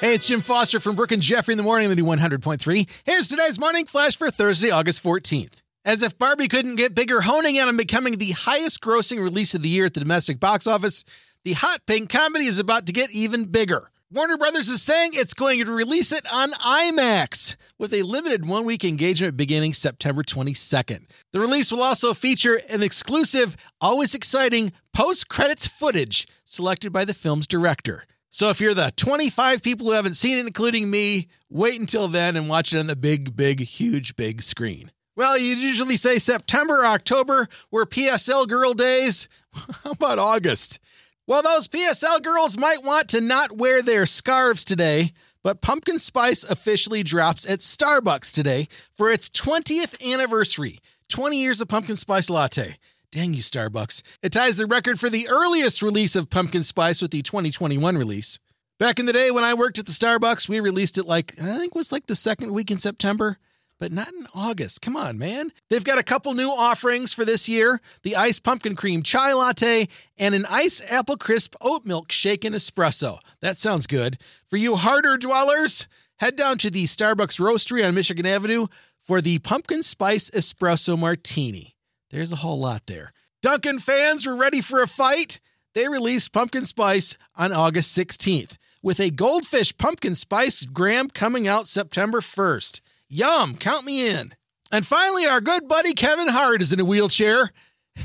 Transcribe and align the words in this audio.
Hey, 0.00 0.14
it's 0.14 0.28
Jim 0.28 0.42
Foster 0.42 0.78
from 0.78 0.94
Brooke 0.94 1.10
and 1.10 1.20
Jeffrey 1.20 1.52
in 1.52 1.58
the 1.58 1.64
morning, 1.64 1.88
the 1.88 1.96
new 1.96 2.04
100.3. 2.04 2.88
Here's 3.02 3.26
today's 3.26 3.58
morning 3.58 3.84
flash 3.84 4.16
for 4.16 4.30
Thursday, 4.30 4.70
August 4.70 5.02
14th. 5.02 5.60
As 5.84 6.02
if 6.02 6.16
Barbie 6.16 6.46
couldn't 6.46 6.76
get 6.76 6.94
bigger, 6.94 7.22
honing 7.22 7.56
in 7.56 7.66
on 7.66 7.76
becoming 7.76 8.16
the 8.16 8.30
highest 8.30 8.80
grossing 8.80 9.20
release 9.20 9.56
of 9.56 9.62
the 9.64 9.68
year 9.68 9.86
at 9.86 9.94
the 9.94 10.00
domestic 10.00 10.38
box 10.38 10.68
office, 10.68 11.02
the 11.42 11.54
hot 11.54 11.80
pink 11.84 12.10
comedy 12.10 12.44
is 12.44 12.60
about 12.60 12.86
to 12.86 12.92
get 12.92 13.10
even 13.10 13.46
bigger. 13.46 13.90
Warner 14.12 14.36
Brothers 14.36 14.68
is 14.68 14.82
saying 14.82 15.10
it's 15.14 15.34
going 15.34 15.64
to 15.64 15.72
release 15.72 16.12
it 16.12 16.32
on 16.32 16.52
IMAX 16.52 17.56
with 17.76 17.92
a 17.92 18.02
limited 18.02 18.46
one 18.46 18.64
week 18.64 18.84
engagement 18.84 19.36
beginning 19.36 19.74
September 19.74 20.22
22nd. 20.22 21.06
The 21.32 21.40
release 21.40 21.72
will 21.72 21.82
also 21.82 22.14
feature 22.14 22.60
an 22.70 22.84
exclusive, 22.84 23.56
always 23.80 24.14
exciting 24.14 24.70
post 24.94 25.28
credits 25.28 25.66
footage 25.66 26.28
selected 26.44 26.92
by 26.92 27.04
the 27.04 27.14
film's 27.14 27.48
director. 27.48 28.04
So 28.38 28.50
if 28.50 28.60
you're 28.60 28.72
the 28.72 28.92
25 28.94 29.64
people 29.64 29.88
who 29.88 29.94
haven't 29.94 30.14
seen 30.14 30.38
it, 30.38 30.46
including 30.46 30.88
me, 30.88 31.26
wait 31.50 31.80
until 31.80 32.06
then 32.06 32.36
and 32.36 32.48
watch 32.48 32.72
it 32.72 32.78
on 32.78 32.86
the 32.86 32.94
big, 32.94 33.34
big, 33.34 33.58
huge, 33.58 34.14
big 34.14 34.42
screen. 34.42 34.92
Well, 35.16 35.36
you 35.36 35.56
usually 35.56 35.96
say 35.96 36.20
September, 36.20 36.86
October 36.86 37.48
were 37.72 37.84
PSL 37.84 38.46
girl 38.46 38.74
days. 38.74 39.28
How 39.82 39.90
about 39.90 40.20
August? 40.20 40.78
Well, 41.26 41.42
those 41.42 41.66
PSL 41.66 42.22
girls 42.22 42.56
might 42.56 42.84
want 42.84 43.08
to 43.08 43.20
not 43.20 43.56
wear 43.56 43.82
their 43.82 44.06
scarves 44.06 44.64
today, 44.64 45.14
but 45.42 45.60
pumpkin 45.60 45.98
spice 45.98 46.44
officially 46.44 47.02
drops 47.02 47.44
at 47.44 47.58
Starbucks 47.58 48.32
today 48.32 48.68
for 48.94 49.10
its 49.10 49.28
20th 49.28 50.00
anniversary 50.14 50.78
20 51.08 51.40
years 51.40 51.60
of 51.60 51.66
pumpkin 51.66 51.96
spice 51.96 52.30
latte. 52.30 52.76
Dang 53.10 53.32
you, 53.32 53.40
Starbucks. 53.40 54.02
It 54.22 54.32
ties 54.32 54.58
the 54.58 54.66
record 54.66 55.00
for 55.00 55.08
the 55.08 55.28
earliest 55.28 55.80
release 55.80 56.14
of 56.14 56.28
pumpkin 56.28 56.62
spice 56.62 57.00
with 57.00 57.10
the 57.10 57.22
2021 57.22 57.96
release. 57.96 58.38
Back 58.78 58.98
in 58.98 59.06
the 59.06 59.14
day 59.14 59.30
when 59.30 59.44
I 59.44 59.54
worked 59.54 59.78
at 59.78 59.86
the 59.86 59.92
Starbucks, 59.92 60.46
we 60.46 60.60
released 60.60 60.98
it 60.98 61.06
like, 61.06 61.32
I 61.40 61.56
think 61.56 61.74
it 61.74 61.78
was 61.78 61.90
like 61.90 62.06
the 62.06 62.14
second 62.14 62.52
week 62.52 62.70
in 62.70 62.76
September, 62.76 63.38
but 63.78 63.92
not 63.92 64.08
in 64.08 64.26
August. 64.34 64.82
Come 64.82 64.94
on, 64.94 65.16
man. 65.16 65.52
They've 65.70 65.82
got 65.82 65.98
a 65.98 66.02
couple 66.02 66.34
new 66.34 66.50
offerings 66.50 67.14
for 67.14 67.24
this 67.24 67.48
year 67.48 67.80
the 68.02 68.14
iced 68.14 68.42
pumpkin 68.42 68.76
cream 68.76 69.02
chai 69.02 69.32
latte 69.32 69.88
and 70.18 70.34
an 70.34 70.44
iced 70.44 70.82
apple 70.90 71.16
crisp 71.16 71.54
oat 71.62 71.86
milk 71.86 72.12
shaken 72.12 72.52
espresso. 72.52 73.20
That 73.40 73.56
sounds 73.56 73.86
good. 73.86 74.18
For 74.48 74.58
you 74.58 74.76
harder 74.76 75.16
dwellers, 75.16 75.88
head 76.16 76.36
down 76.36 76.58
to 76.58 76.70
the 76.70 76.84
Starbucks 76.84 77.40
Roastery 77.40 77.88
on 77.88 77.94
Michigan 77.94 78.26
Avenue 78.26 78.66
for 79.00 79.22
the 79.22 79.38
pumpkin 79.38 79.82
spice 79.82 80.28
espresso 80.28 80.98
martini. 80.98 81.77
There's 82.10 82.32
a 82.32 82.36
whole 82.36 82.58
lot 82.58 82.86
there. 82.86 83.12
Dunkin' 83.42 83.80
fans 83.80 84.26
were 84.26 84.34
ready 84.34 84.60
for 84.60 84.82
a 84.82 84.88
fight. 84.88 85.40
They 85.74 85.88
released 85.88 86.32
Pumpkin 86.32 86.64
Spice 86.64 87.16
on 87.36 87.52
August 87.52 87.96
16th, 87.96 88.56
with 88.82 88.98
a 88.98 89.10
goldfish 89.10 89.76
pumpkin 89.76 90.14
spice 90.14 90.62
Graham 90.62 91.10
coming 91.10 91.46
out 91.46 91.68
September 91.68 92.20
1st. 92.20 92.80
Yum, 93.08 93.56
count 93.56 93.84
me 93.84 94.08
in. 94.08 94.34
And 94.72 94.86
finally, 94.86 95.26
our 95.26 95.40
good 95.40 95.68
buddy 95.68 95.92
Kevin 95.92 96.28
Hart 96.28 96.62
is 96.62 96.72
in 96.72 96.80
a 96.80 96.84
wheelchair. 96.84 97.52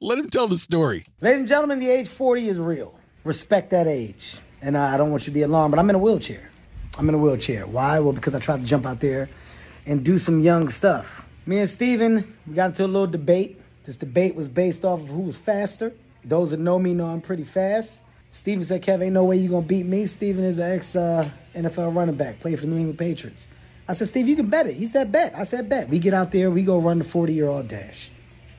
Let 0.00 0.18
him 0.18 0.30
tell 0.30 0.48
the 0.48 0.58
story. 0.58 1.04
Ladies 1.20 1.40
and 1.40 1.48
gentlemen, 1.48 1.80
the 1.80 1.90
age 1.90 2.08
40 2.08 2.48
is 2.48 2.58
real. 2.58 2.98
Respect 3.24 3.70
that 3.70 3.86
age. 3.86 4.36
And 4.62 4.76
I 4.76 4.96
don't 4.96 5.10
want 5.10 5.24
you 5.24 5.26
to 5.26 5.34
be 5.34 5.42
alarmed, 5.42 5.72
but 5.72 5.78
I'm 5.78 5.90
in 5.90 5.96
a 5.96 5.98
wheelchair. 5.98 6.50
I'm 6.98 7.08
in 7.08 7.14
a 7.14 7.18
wheelchair. 7.18 7.66
Why? 7.66 8.00
Well, 8.00 8.12
because 8.12 8.34
I 8.34 8.38
tried 8.38 8.60
to 8.60 8.66
jump 8.66 8.86
out 8.86 9.00
there 9.00 9.28
and 9.86 10.02
do 10.04 10.18
some 10.18 10.40
young 10.40 10.70
stuff. 10.70 11.26
Me 11.46 11.58
and 11.58 11.68
Stevan, 11.68 12.36
we 12.46 12.54
got 12.54 12.66
into 12.66 12.84
a 12.84 12.86
little 12.86 13.06
debate. 13.06 13.60
This 13.84 13.96
debate 13.96 14.34
was 14.34 14.48
based 14.48 14.84
off 14.84 15.00
of 15.00 15.08
who 15.08 15.20
was 15.20 15.36
faster. 15.36 15.92
Those 16.24 16.52
that 16.52 16.60
know 16.60 16.78
me 16.78 16.94
know 16.94 17.06
I'm 17.06 17.20
pretty 17.20 17.44
fast. 17.44 17.98
Stevan 18.30 18.64
said, 18.64 18.82
Kev, 18.82 19.02
ain't 19.02 19.12
no 19.12 19.24
way 19.24 19.36
you 19.36 19.50
gonna 19.50 19.66
beat 19.66 19.84
me. 19.84 20.06
Stevan 20.06 20.42
is 20.42 20.56
an 20.56 20.72
ex 20.72 20.96
uh, 20.96 21.28
NFL 21.54 21.94
running 21.94 22.14
back, 22.14 22.40
played 22.40 22.58
for 22.58 22.62
the 22.62 22.72
New 22.72 22.78
England 22.78 22.98
Patriots. 22.98 23.46
I 23.86 23.92
said, 23.92 24.08
Steve, 24.08 24.26
you 24.26 24.36
can 24.36 24.48
bet 24.48 24.66
it. 24.66 24.74
He 24.74 24.86
said, 24.86 25.12
bet. 25.12 25.34
I 25.36 25.44
said, 25.44 25.68
bet. 25.68 25.90
We 25.90 25.98
get 25.98 26.14
out 26.14 26.32
there, 26.32 26.50
we 26.50 26.62
go 26.62 26.78
run 26.78 26.98
the 26.98 27.04
40 27.04 27.34
year 27.34 27.48
old 27.48 27.68
dash. 27.68 28.10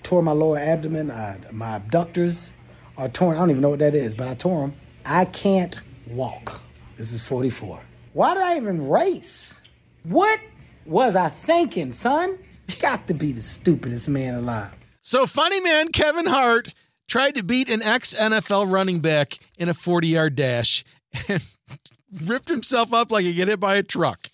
Tore 0.03 0.21
my 0.21 0.33
lower 0.33 0.59
abdomen, 0.59 1.09
I, 1.09 1.39
my 1.51 1.77
abductors 1.77 2.51
are 2.97 3.09
torn. 3.09 3.35
I 3.35 3.39
don't 3.39 3.49
even 3.49 3.61
know 3.63 3.69
what 3.69 3.79
that 3.79 3.95
is, 3.95 4.13
but 4.13 4.27
I 4.27 4.35
tore 4.35 4.61
them. 4.61 4.75
I 5.03 5.25
can't 5.25 5.75
walk. 6.07 6.61
This 6.97 7.11
is 7.11 7.23
44. 7.23 7.81
Why 8.13 8.35
did 8.35 8.43
I 8.43 8.57
even 8.57 8.87
race? 8.87 9.55
What 10.03 10.39
was 10.85 11.15
I 11.15 11.29
thinking, 11.29 11.91
son? 11.91 12.37
Got 12.79 13.07
to 13.07 13.13
be 13.13 13.31
the 13.31 13.41
stupidest 13.41 14.09
man 14.09 14.35
alive. 14.35 14.71
So, 15.01 15.27
funny 15.27 15.59
man 15.61 15.89
Kevin 15.89 16.25
Hart 16.25 16.73
tried 17.07 17.35
to 17.35 17.43
beat 17.43 17.69
an 17.69 17.83
ex 17.83 18.13
NFL 18.13 18.71
running 18.71 18.99
back 18.99 19.39
in 19.57 19.69
a 19.69 19.73
40 19.73 20.07
yard 20.07 20.35
dash 20.35 20.83
and 21.27 21.43
ripped 22.25 22.49
himself 22.49 22.93
up 22.93 23.11
like 23.11 23.25
he 23.25 23.33
get 23.33 23.47
hit 23.47 23.59
by 23.59 23.75
a 23.75 23.83
truck. 23.83 24.29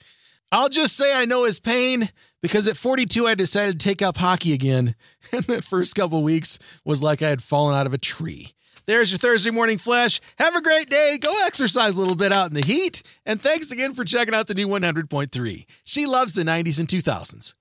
I'll 0.51 0.69
just 0.69 0.97
say 0.97 1.13
I 1.13 1.25
know 1.25 1.46
his 1.46 1.59
pain 1.59 2.09
because 2.41 2.68
at 2.68 2.78
42 2.78 3.28
I 3.28 3.35
decided 3.35 3.80
to 3.80 3.90
take 3.90 4.01
up 4.01 4.18
hockey 4.18 4.53
again, 4.53 4.96
and 5.31 5.44
the 5.46 5.62
first 5.62 5.96
couple 5.96 6.24
weeks 6.24 6.59
was 6.84 7.01
like 7.01 7.22
I 7.22 7.30
had 7.30 7.44
fallen 7.44 7.75
out 7.75 7.85
of 7.85 7.94
a 7.94 7.97
tree. 7.97 8.53
There's 8.88 9.12
your 9.12 9.19
Thursday 9.19 9.51
morning 9.51 9.78
flash. 9.78 10.19
Have 10.38 10.56
a 10.56 10.62
great 10.62 10.90
day. 10.90 11.18
Go 11.22 11.31
exercise 11.46 11.96
a 11.96 12.00
little 12.00 12.16
bit 12.16 12.34
out 12.34 12.50
in 12.50 12.56
the 12.56 12.66
heat. 12.66 13.03
And 13.25 13.40
thanks 13.40 13.72
again 13.72 13.94
for 13.94 14.03
checking 14.03 14.34
out 14.34 14.47
the 14.47 14.56
new 14.56 14.68
100.3. 14.68 15.66
She 15.84 16.06
loves 16.07 16.34
the 16.34 16.41
90s 16.44 16.80
and 16.80 16.88
2000s. 16.88 17.53